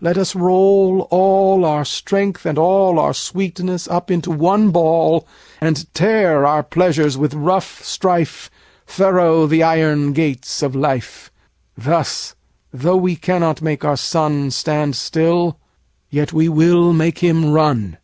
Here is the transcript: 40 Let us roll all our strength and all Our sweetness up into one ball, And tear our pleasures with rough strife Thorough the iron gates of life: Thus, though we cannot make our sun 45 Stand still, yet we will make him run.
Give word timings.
40 0.00 0.04
Let 0.08 0.16
us 0.18 0.34
roll 0.34 1.00
all 1.10 1.66
our 1.66 1.84
strength 1.84 2.46
and 2.46 2.56
all 2.56 2.98
Our 2.98 3.12
sweetness 3.12 3.86
up 3.86 4.10
into 4.10 4.30
one 4.30 4.70
ball, 4.70 5.26
And 5.60 5.92
tear 5.92 6.46
our 6.46 6.62
pleasures 6.62 7.18
with 7.18 7.34
rough 7.34 7.82
strife 7.84 8.50
Thorough 8.86 9.46
the 9.46 9.62
iron 9.62 10.14
gates 10.14 10.62
of 10.62 10.74
life: 10.74 11.30
Thus, 11.76 12.34
though 12.72 12.96
we 12.96 13.14
cannot 13.14 13.60
make 13.60 13.84
our 13.84 13.98
sun 13.98 14.44
45 14.44 14.54
Stand 14.54 14.96
still, 14.96 15.58
yet 16.08 16.32
we 16.32 16.48
will 16.48 16.94
make 16.94 17.18
him 17.18 17.52
run. 17.52 17.98